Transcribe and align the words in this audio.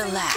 The 0.00 0.06
Lab. 0.14 0.32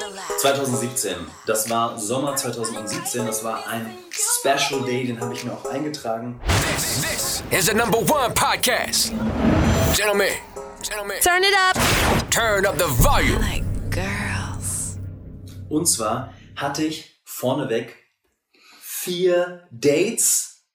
The 0.00 0.14
Lab. 0.14 0.38
2017. 0.38 1.16
Das 1.46 1.70
war 1.70 1.98
Sommer 1.98 2.36
2017. 2.36 3.24
Das 3.24 3.42
war 3.42 3.66
ein 3.66 3.96
Special 4.10 4.84
Day, 4.84 5.06
den 5.06 5.18
habe 5.18 5.32
ich 5.32 5.44
mir 5.44 5.52
auch 5.54 5.64
eingetragen. 5.64 6.38
This 6.76 7.42
is 7.50 7.64
the 7.64 7.74
number 7.74 8.00
one 8.00 8.34
podcast. 8.34 9.14
Gentlemen, 9.96 10.34
gentlemen, 10.82 11.16
Turn 11.22 11.42
it 11.42 11.54
up. 11.56 12.30
turn 12.30 12.66
up 12.66 12.76
the 12.76 12.84
volume. 13.02 13.40
Like 13.40 13.64
girls. 13.90 14.98
Und 15.70 15.86
zwar 15.86 16.34
hatte 16.54 16.84
ich 16.84 17.18
vorneweg 17.24 17.96
vier 18.82 19.66
Dates 19.70 20.66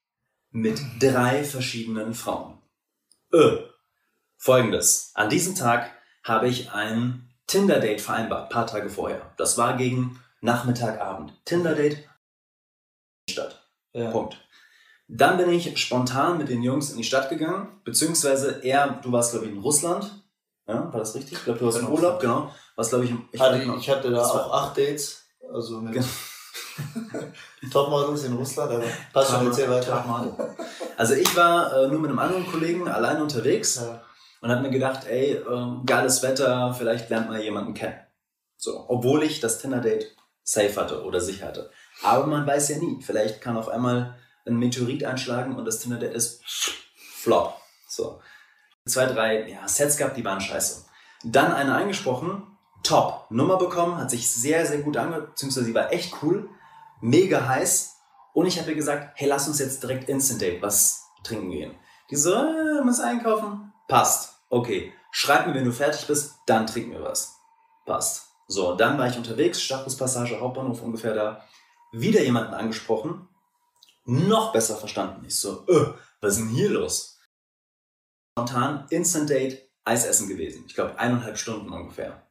mit 0.50 0.82
drei 1.00 1.44
verschiedenen 1.44 2.16
Frauen. 2.16 2.58
Äh, 3.32 3.58
Folgendes. 4.38 5.12
An 5.14 5.30
diesem 5.30 5.54
Tag 5.54 5.92
habe 6.24 6.48
ich 6.48 6.72
ein 6.72 7.24
Tinder-Date 7.48 8.02
vereinbart, 8.02 8.50
paar 8.50 8.68
Tage 8.68 8.90
vorher. 8.90 9.22
Das 9.38 9.58
war 9.58 9.78
gegen 9.78 10.20
Nachmittagabend. 10.42 11.34
Tinder-Date 11.46 12.08
Stadt. 13.30 13.62
Ja. 13.94 14.12
Punkt. 14.12 14.38
Dann 15.10 15.38
bin 15.38 15.50
ich 15.50 15.78
spontan 15.82 16.38
mit 16.38 16.50
den 16.50 16.62
Jungs 16.62 16.92
in 16.92 16.98
die 16.98 17.04
Stadt 17.04 17.30
gegangen, 17.30 17.80
beziehungsweise 17.86 18.60
er, 18.64 19.00
du 19.02 19.12
warst 19.12 19.32
glaube 19.32 19.46
ich 19.46 19.52
in 19.54 19.60
Russland. 19.60 20.12
Ja, 20.68 20.92
war 20.92 21.00
das 21.00 21.16
richtig? 21.16 21.38
Ich 21.38 21.44
glaube, 21.46 21.60
du 21.60 21.66
warst 21.66 21.78
im 21.80 21.86
Genau. 21.86 21.96
Urlaub, 21.98 22.20
genau. 22.20 22.54
Was 22.76 22.90
glaube 22.90 23.06
ich, 23.06 23.12
im- 23.12 23.28
ich, 23.32 23.40
Hatte, 23.40 23.66
noch- 23.66 23.78
ich 23.80 23.90
hatte 23.90 24.12
da 24.12 24.22
auch 24.22 24.52
acht 24.54 24.78
Dates, 24.78 25.26
also 25.54 25.80
mit 25.80 25.94
Genau. 25.94 26.06
Topmodels 27.72 28.24
in 28.26 28.34
Russland, 28.34 28.72
aber 28.72 28.84
passt 29.14 29.32
schon, 29.32 29.48
erzähl 29.48 29.70
weiter. 29.70 30.36
Also 30.98 31.14
ich 31.14 31.36
war 31.36 31.72
äh, 31.74 31.88
nur 31.88 32.00
mit 32.00 32.10
einem 32.10 32.20
anderen 32.20 32.46
Kollegen 32.52 32.88
allein 32.88 33.22
unterwegs 33.22 33.76
Ja. 33.76 34.02
Und 34.42 34.52
habe 34.52 34.62
mir 34.62 34.70
gedacht, 34.70 35.08
ey, 35.08 35.34
ähm, 35.34 35.84
geiles 35.86 36.24
Wetter, 36.24 36.74
vielleicht 36.74 37.10
lernt 37.10 37.30
man 37.30 37.42
jemanden 37.42 37.74
kennen. 37.74 38.00
So, 38.58 38.86
obwohl 38.88 39.24
ich 39.24 39.40
das 39.40 39.60
Tinder-Date 39.60 40.16
safe 40.44 40.76
hatte 40.76 41.04
oder 41.04 41.20
sicher 41.20 41.48
hatte. 41.48 41.72
Aber 42.04 42.26
man 42.28 42.48
weiß 42.48 42.70
ja 42.70 42.78
nie, 42.78 43.02
vielleicht 43.02 43.42
kann 43.42 43.58
auf 43.58 43.70
einmal 43.70 44.18
ein 44.46 44.58
Meteorit 44.58 45.04
einschlagen 45.04 45.56
und 45.56 45.66
das 45.66 45.80
Tinder-Date 45.80 46.14
ist 46.14 46.42
flop. 46.98 47.56
So. 47.88 48.22
Zwei, 48.86 49.06
drei 49.06 49.50
ja, 49.50 49.68
Sets 49.68 49.98
gehabt, 49.98 50.18
die 50.18 50.26
waren 50.26 50.40
scheiße. 50.40 50.86
Dann 51.24 51.52
eine 51.52 51.76
eingesprochen, 51.76 52.58
top, 52.84 53.26
Nummer 53.30 53.58
bekommen, 53.58 53.98
hat 53.98 54.10
sich 54.10 54.30
sehr, 54.30 54.66
sehr 54.66 54.80
gut 54.80 54.98
angehört, 54.98 55.32
beziehungsweise 55.32 55.66
sie 55.66 55.76
war 55.76 55.92
echt 55.92 56.16
cool, 56.22 56.50
mega 57.02 57.48
heiß. 57.48 57.96
Und 58.34 58.46
ich 58.46 58.60
habe 58.60 58.70
ihr 58.70 58.76
gesagt, 58.76 59.14
hey, 59.16 59.28
lass 59.28 59.48
uns 59.48 59.60
jetzt 59.60 59.84
direkt 59.84 60.10
Instant 60.10 60.42
Date 60.42 60.62
was 60.62 61.04
trinken 61.24 61.52
gehen. 61.52 61.76
Die 62.10 62.16
so, 62.16 62.34
äh, 62.34 62.82
muss 62.84 63.00
einkaufen. 63.00 63.74
Passt. 63.88 64.36
Okay. 64.50 64.94
Schreib 65.12 65.48
mir, 65.48 65.54
wenn 65.54 65.66
du 65.66 65.72
fertig 65.72 66.06
bist, 66.08 66.36
dann 66.46 66.68
trinken 66.68 66.92
wir 66.92 67.04
was. 67.04 67.38
Passt. 67.86 68.28
So, 68.48 68.76
dann 68.76 68.98
war 68.98 69.08
ich 69.08 69.18
unterwegs, 69.18 69.62
Stachuspassage, 69.62 70.40
Hauptbahnhof 70.40 70.82
ungefähr 70.82 71.14
da. 71.14 71.44
Wieder 71.92 72.22
jemanden 72.22 72.54
angesprochen. 72.54 73.28
Noch 74.06 74.54
besser 74.54 74.78
verstanden. 74.78 75.26
Ich 75.26 75.40
so, 75.40 75.66
äh, 75.68 75.94
was 76.22 76.34
ist 76.34 76.40
denn 76.40 76.50
hier 76.50 76.70
los? 76.70 77.20
Spontan 78.38 78.86
Instant 78.90 79.30
Date, 79.30 79.70
Eisessen 79.84 80.30
gewesen. 80.30 80.66
Ich 80.68 80.76
glaube, 80.76 80.98
eineinhalb 81.00 81.38
Stunden 81.38 81.72
ungefähr. 81.72 82.28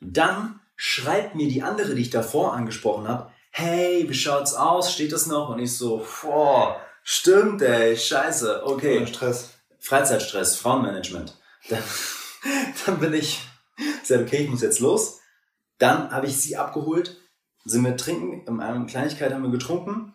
Dann 0.00 0.60
schreibt 0.74 1.34
mir 1.34 1.48
die 1.48 1.62
andere, 1.62 1.94
die 1.94 2.02
ich 2.02 2.10
davor 2.10 2.54
angesprochen 2.54 3.06
habe, 3.06 3.30
hey, 3.50 4.08
wie 4.08 4.14
schaut's 4.14 4.54
aus? 4.54 4.92
Steht 4.92 5.12
das 5.12 5.26
noch? 5.26 5.50
Und 5.50 5.60
ich 5.60 5.76
so, 5.76 6.04
boah, 6.22 6.80
stimmt, 7.02 7.62
ey, 7.62 7.96
scheiße, 7.96 8.64
okay. 8.64 9.06
Stress. 9.06 9.50
Freizeitstress, 9.82 10.56
Frauenmanagement. 10.56 11.36
Dann, 11.68 11.82
dann 12.86 13.00
bin 13.00 13.14
ich, 13.14 13.40
gesagt, 14.00 14.22
okay, 14.22 14.44
ich 14.44 14.48
muss 14.48 14.62
jetzt 14.62 14.78
los. 14.78 15.18
Dann 15.78 16.12
habe 16.12 16.26
ich 16.26 16.36
sie 16.36 16.56
abgeholt, 16.56 17.20
sind 17.64 17.84
wir 17.84 17.96
trinken, 17.96 18.46
in 18.46 18.60
einer 18.60 18.86
Kleinigkeit 18.86 19.32
haben 19.32 19.42
wir 19.42 19.50
getrunken. 19.50 20.14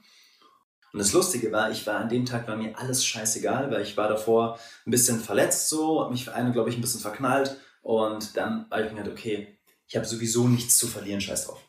Und 0.93 0.99
das 0.99 1.11
Lustige 1.11 1.51
war, 1.51 1.69
ich 1.69 1.85
war 1.85 1.99
an 1.99 2.07
dem 2.07 2.25
Tag, 2.25 2.47
war 2.47 2.55
mir 2.55 2.77
alles 2.79 3.05
scheißegal, 3.05 3.69
weil 3.69 3.81
ich 3.81 3.97
war 3.97 4.07
davor 4.07 4.57
ein 4.85 4.91
bisschen 4.91 5.19
verletzt 5.19 5.67
so, 5.67 6.01
hab 6.01 6.11
mich 6.11 6.23
für 6.23 6.33
eine, 6.33 6.53
glaube 6.53 6.69
ich, 6.69 6.77
ein 6.77 6.81
bisschen 6.81 7.01
verknallt. 7.01 7.57
Und 7.81 8.37
dann 8.37 8.69
war 8.69 8.81
ich 8.81 8.91
mir 8.93 9.01
halt, 9.01 9.11
okay, 9.11 9.59
ich 9.85 9.97
habe 9.97 10.05
sowieso 10.05 10.47
nichts 10.47 10.77
zu 10.77 10.87
verlieren, 10.87 11.19
scheiß 11.19 11.47
drauf. 11.47 11.61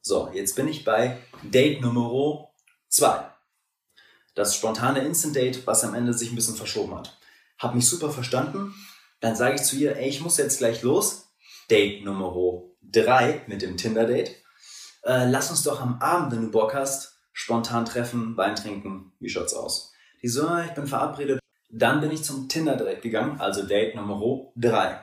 So, 0.00 0.30
jetzt 0.32 0.54
bin 0.54 0.68
ich 0.68 0.84
bei 0.84 1.18
Date 1.42 1.80
Nummer 1.80 2.50
2 2.88 3.37
das 4.38 4.54
spontane 4.54 5.00
Instant 5.00 5.34
Date, 5.34 5.66
was 5.66 5.82
am 5.82 5.94
Ende 5.94 6.14
sich 6.14 6.30
ein 6.30 6.36
bisschen 6.36 6.54
verschoben 6.54 6.94
hat. 6.94 7.18
Hab 7.58 7.74
mich 7.74 7.88
super 7.88 8.10
verstanden. 8.10 8.72
Dann 9.18 9.34
sage 9.34 9.56
ich 9.56 9.62
zu 9.62 9.74
ihr, 9.74 9.96
ey, 9.96 10.08
ich 10.08 10.20
muss 10.20 10.36
jetzt 10.36 10.58
gleich 10.58 10.82
los. 10.82 11.32
Date 11.68 12.04
Nummer 12.04 12.62
3 12.82 13.42
mit 13.48 13.62
dem 13.62 13.76
Tinder-Date. 13.76 14.36
Äh, 15.02 15.28
lass 15.28 15.50
uns 15.50 15.64
doch 15.64 15.80
am 15.80 16.00
Abend, 16.00 16.30
wenn 16.32 16.42
du 16.42 16.50
Bock 16.52 16.72
hast, 16.72 17.16
spontan 17.32 17.84
treffen, 17.84 18.36
Wein 18.36 18.54
trinken. 18.54 19.12
Wie 19.18 19.28
schaut's 19.28 19.54
aus? 19.54 19.92
Die 20.22 20.28
so, 20.28 20.46
"Ah, 20.46 20.64
ich 20.64 20.72
bin 20.72 20.86
verabredet. 20.86 21.40
Dann 21.68 22.00
bin 22.00 22.12
ich 22.12 22.22
zum 22.22 22.48
Tinder-Date 22.48 23.02
gegangen, 23.02 23.40
also 23.40 23.64
Date 23.66 23.96
Nummer 23.96 24.20
3. 24.54 25.00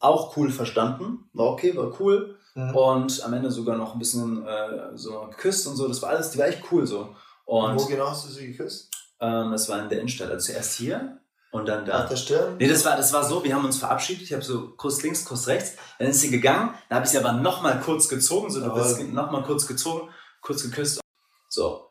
Auch 0.00 0.36
cool 0.36 0.50
verstanden. 0.50 1.30
War 1.32 1.46
okay, 1.46 1.74
war 1.74 1.98
cool. 1.98 2.38
Mhm. 2.54 2.76
Und 2.76 3.24
am 3.24 3.32
Ende 3.32 3.50
sogar 3.50 3.78
noch 3.78 3.94
ein 3.94 3.98
bisschen 3.98 4.46
äh, 4.46 4.96
so 4.96 5.28
geküsst 5.30 5.66
und 5.66 5.76
so. 5.76 5.88
Das 5.88 6.02
war 6.02 6.10
alles, 6.10 6.30
die 6.30 6.38
war 6.38 6.46
echt 6.48 6.62
cool 6.70 6.86
so. 6.86 7.16
Und 7.50 7.80
Wo 7.80 7.86
genau 7.86 8.08
hast 8.10 8.26
du 8.26 8.28
sie 8.30 8.52
geküsst? 8.52 8.90
ähm, 9.18 9.50
das 9.50 9.68
war 9.68 9.82
in 9.82 9.88
der 9.88 9.98
Innenstadt. 9.98 10.30
Also 10.30 10.52
zuerst 10.52 10.74
hier 10.74 11.18
und 11.50 11.66
dann 11.66 11.84
da. 11.84 11.98
Nach 11.98 12.08
der 12.08 12.14
Stirn? 12.14 12.56
Nee, 12.58 12.68
das 12.68 12.84
war, 12.84 12.96
das 12.96 13.12
war 13.12 13.24
so, 13.24 13.42
wir 13.42 13.52
haben 13.52 13.64
uns 13.64 13.78
verabschiedet. 13.78 14.22
Ich 14.22 14.32
habe 14.32 14.42
so 14.42 14.70
Kuss 14.76 15.02
links, 15.02 15.24
Kuss 15.24 15.48
rechts. 15.48 15.74
Dann 15.98 16.06
ist 16.06 16.20
sie 16.20 16.30
gegangen. 16.30 16.74
Dann 16.88 16.96
habe 16.96 17.06
ich 17.06 17.10
sie 17.10 17.18
aber 17.18 17.32
nochmal 17.32 17.80
kurz 17.80 18.08
gezogen. 18.08 18.50
So, 18.50 18.60
bist 18.72 19.02
nochmal 19.12 19.42
kurz 19.42 19.66
gezogen, 19.66 20.10
kurz 20.40 20.62
geküsst. 20.62 21.00
So. 21.48 21.90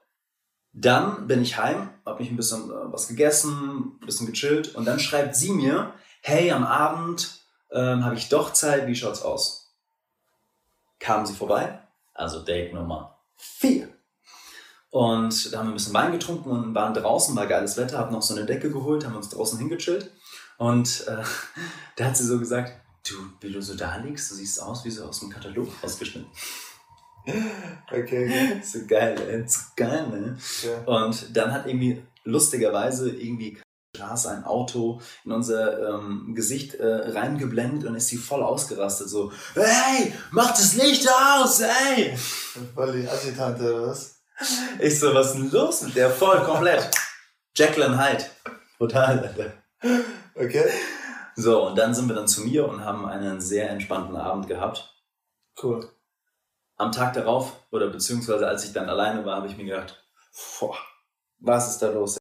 Dann 0.72 1.28
bin 1.28 1.42
ich 1.42 1.58
heim, 1.58 1.90
habe 2.06 2.22
mich 2.22 2.32
ein 2.32 2.38
bisschen 2.38 2.72
äh, 2.72 2.94
was 2.94 3.10
gegessen, 3.10 3.98
ein 4.02 4.06
bisschen 4.06 4.28
gechillt. 4.28 4.76
Und 4.76 4.86
dann 4.86 5.00
schreibt 5.00 5.36
sie 5.36 5.52
mir, 5.52 5.94
hey, 6.22 6.52
am 6.52 6.64
Abend 6.64 7.42
ähm, 7.72 8.06
habe 8.06 8.16
ich 8.16 8.30
doch 8.30 8.54
Zeit, 8.54 8.88
wie 8.88 8.96
schaut's 8.96 9.24
aus? 9.24 9.76
Kamen 11.00 11.26
sie 11.26 11.34
vorbei, 11.34 11.82
also 12.14 12.44
Date 12.44 12.74
Nummer 12.74 13.20
4. 13.36 13.79
Und 14.92 15.54
da 15.54 15.60
haben 15.60 15.68
wir 15.68 15.72
ein 15.72 15.76
bisschen 15.76 15.94
Wein 15.94 16.12
getrunken 16.12 16.50
und 16.50 16.74
waren 16.74 16.94
draußen, 16.94 17.36
war 17.36 17.46
geiles 17.46 17.78
Wetter, 17.78 18.00
haben 18.00 18.12
noch 18.12 18.24
so 18.24 18.36
eine 18.36 18.46
Decke 18.46 18.72
geholt, 18.72 19.06
haben 19.06 19.16
uns 19.16 19.30
draußen 19.30 19.60
hingechillt. 19.60 20.12
Und 20.58 21.08
äh, 21.08 21.24
da 21.96 22.06
hat 22.06 22.18
sie 22.18 22.26
so 22.26 22.40
gesagt, 22.40 22.74
du, 23.08 23.16
wie 23.42 23.52
du 23.52 23.62
so 23.62 23.76
da 23.76 23.98
liegst, 23.98 24.32
du 24.32 24.36
siehst 24.36 24.62
aus 24.62 24.84
wie 24.86 24.92
so 24.92 25.06
aus 25.06 25.20
dem 25.20 25.30
Katalog 25.30 25.70
ausgeschnitten. 25.82 26.30
Okay, 27.92 28.60
so 28.64 28.80
geil, 28.88 29.16
ey, 29.30 29.48
so 29.48 29.60
geil, 29.76 30.08
ne? 30.08 30.38
okay. 30.64 30.78
Und 30.88 31.36
dann 31.36 31.52
hat 31.52 31.68
irgendwie 31.68 32.02
lustigerweise 32.24 33.12
irgendwie 33.12 33.60
Straße 33.96 34.32
ein 34.32 34.46
Auto 34.46 35.02
in 35.26 35.32
unser 35.32 35.96
ähm, 35.96 36.34
Gesicht 36.34 36.76
äh, 36.76 37.12
reingeblendet 37.12 37.88
und 37.88 37.96
ist 37.96 38.08
sie 38.08 38.18
voll 38.18 38.42
ausgerastet. 38.42 39.10
So, 39.10 39.32
hey, 39.54 40.14
mach 40.32 40.52
das 40.52 40.76
Licht 40.76 41.08
aus, 41.08 41.60
ey! 41.62 42.16
Voll 42.74 43.02
die 43.02 43.08
Assi-Tante 43.08 43.76
oder 43.76 43.88
was? 43.88 44.19
Ich 44.80 45.00
so, 45.00 45.14
was 45.14 45.28
ist 45.28 45.36
denn 45.36 45.52
los 45.52 45.82
mit 45.82 45.96
der? 45.96 46.10
Voll, 46.10 46.42
komplett. 46.44 46.90
Jacqueline 47.56 47.98
Hyde. 47.98 48.26
Total, 48.78 49.20
Alter. 49.20 49.54
Okay, 50.36 50.70
So, 51.36 51.68
und 51.68 51.76
dann 51.78 51.94
sind 51.94 52.08
wir 52.08 52.16
dann 52.16 52.28
zu 52.28 52.42
mir 52.42 52.68
und 52.68 52.84
haben 52.84 53.06
einen 53.06 53.42
sehr 53.42 53.70
entspannten 53.70 54.16
Abend 54.16 54.48
gehabt. 54.48 54.96
cool. 55.62 55.90
Am 56.78 56.94
Tag 56.94 57.14
darauf, 57.14 57.68
oder 57.72 57.88
beziehungsweise 57.90 58.48
als 58.48 58.64
ich 58.64 58.72
dann 58.72 58.88
alleine 58.88 59.26
war, 59.26 59.36
habe 59.36 59.48
ich 59.48 59.58
mir 59.58 59.66
gedacht, 59.66 60.02
boah, 60.60 60.78
was 61.40 61.72
ist 61.72 61.80
da 61.80 61.90
los? 61.92 62.18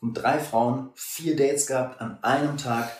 Und 0.00 0.14
drei 0.14 0.38
Frauen, 0.38 0.90
vier 0.94 1.36
Dates 1.36 1.66
gehabt 1.66 2.00
an 2.00 2.22
einem 2.24 2.56
Tag. 2.56 2.90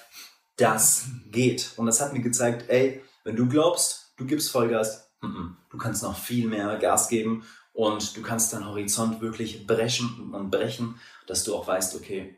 Das 0.56 1.06
geht. 1.30 1.72
Und 1.78 1.86
das 1.86 2.02
hat 2.02 2.12
mir 2.12 2.20
gezeigt, 2.20 2.68
ey, 2.68 3.02
wenn 3.24 3.36
du 3.36 3.48
glaubst, 3.48 4.12
du 4.18 4.26
gibst 4.26 4.50
Vollgas, 4.50 5.09
du 5.22 5.78
kannst 5.78 6.02
noch 6.02 6.16
viel 6.16 6.48
mehr 6.48 6.76
Gas 6.78 7.08
geben 7.08 7.44
und 7.72 8.16
du 8.16 8.22
kannst 8.22 8.52
deinen 8.52 8.66
Horizont 8.66 9.20
wirklich 9.20 9.66
brechen 9.66 10.32
und 10.34 10.50
brechen, 10.50 10.98
dass 11.26 11.44
du 11.44 11.54
auch 11.54 11.66
weißt, 11.66 11.94
okay, 11.96 12.36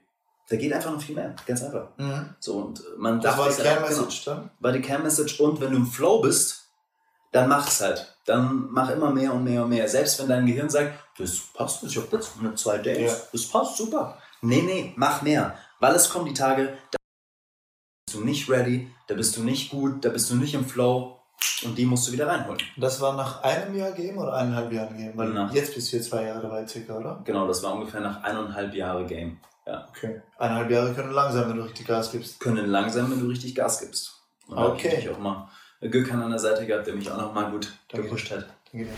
da 0.49 0.57
geht 0.57 0.73
einfach 0.73 0.91
noch 0.93 1.01
viel 1.01 1.15
mehr. 1.15 1.35
Ganz 1.47 1.63
einfach. 1.63 1.89
Mhm. 1.97 2.35
So, 2.41 2.55
und 2.59 2.83
man 2.99 3.21
Das 3.21 3.39
war 3.39 3.49
die 3.49 3.55
sich 3.55 3.65
einfach- 3.65 3.89
Kernmessage 3.89 4.23
dann? 4.27 4.51
war 4.61 4.73
die 4.73 4.81
Kernmessage 4.83 5.41
und 5.43 5.61
wenn 5.61 5.71
du 5.71 5.77
im 5.79 5.87
Flow 5.87 6.21
bist, 6.21 6.67
dann 7.31 7.49
mach's 7.49 7.81
halt. 7.81 8.15
Dann 8.27 8.69
mach 8.71 8.91
immer 8.91 9.11
mehr 9.11 9.33
und 9.33 9.45
mehr 9.45 9.63
und 9.65 9.71
mehr. 9.71 9.89
Selbst 9.89 10.19
wenn 10.19 10.29
dein 10.29 10.45
Gehirn 10.47 10.69
sagt, 10.69 10.93
das 11.19 11.39
passt, 11.55 11.83
ich 11.85 11.97
hab 11.97 12.13
jetzt 12.13 12.33
eine 12.39 12.55
zwei 12.57 12.79
Dates, 12.79 13.13
Ja. 13.13 13.19
das 13.33 13.47
passt 13.47 13.77
super. 13.79 14.19
Nee, 14.43 14.63
nee, 14.63 14.93
mach 14.97 15.23
mehr. 15.23 15.57
Weil 15.81 15.95
es 15.95 16.11
kommen 16.11 16.27
die 16.27 16.35
Tage, 16.35 16.77
da 16.91 16.99
bist 18.07 18.19
du 18.21 18.25
nicht 18.25 18.51
ready, 18.51 18.91
da 19.07 19.15
bist 19.15 19.37
du 19.37 19.43
nicht 19.43 19.71
gut, 19.71 20.05
da 20.05 20.11
bist 20.11 20.29
du 20.31 20.35
nicht 20.37 20.53
im 20.55 20.67
Flow 20.67 21.22
und 21.65 21.77
die 21.79 21.87
musst 21.87 22.09
du 22.09 22.13
wieder 22.13 22.27
reinholen. 22.29 22.61
Das 22.77 23.01
war 23.01 23.15
nach 23.17 23.43
einem 23.43 23.75
Jahr 23.75 23.93
Game 23.93 24.19
oder 24.19 24.35
eineinhalb 24.35 24.73
Jahren 24.73 24.97
Game? 24.97 25.13
Weil 25.17 25.29
Nach- 25.31 25.53
jetzt 25.53 25.75
bist 25.75 25.93
du 25.93 25.97
jetzt 25.97 26.11
zwei 26.11 26.25
Jahre 26.25 26.41
dabei, 26.43 26.67
circa, 26.67 26.97
oder? 26.97 27.21
Genau, 27.25 27.47
das 27.47 27.63
war 27.63 27.75
ungefähr 27.75 28.01
nach 28.01 28.23
eineinhalb 28.23 28.75
Jahre 28.75 29.05
Game. 29.07 29.39
Okay. 29.65 30.21
Eineinhalb 30.39 30.71
Jahre 30.71 30.93
können 30.93 31.13
langsam, 31.13 31.49
wenn 31.49 31.57
du 31.57 31.63
richtig 31.63 31.87
Gas 31.87 32.11
gibst. 32.11 32.41
Können 32.41 32.67
langsam, 32.67 33.11
wenn 33.11 33.21
du 33.21 33.27
richtig 33.27 33.55
Gas 33.55 33.81
gibst. 33.81 34.13
Und 34.49 34.57
da 34.57 34.67
Okay. 34.67 34.77
ich 34.77 34.85
natürlich 34.95 35.11
auch 35.11 35.19
mal 35.21 35.49
Gökhan 35.81 36.21
an 36.23 36.31
der 36.31 36.41
Seite 36.41 36.67
gehabt, 36.67 36.87
der 36.87 36.95
mich 36.95 37.09
auch 37.11 37.17
noch 37.17 37.33
mal 37.33 37.51
gut 37.51 37.73
Danke. 37.89 38.09
gepusht 38.09 38.31
hat. 38.33 38.47
Danke. 38.73 38.89